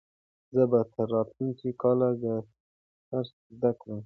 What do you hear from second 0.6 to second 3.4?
به تر راتلونکي کاله ګرامر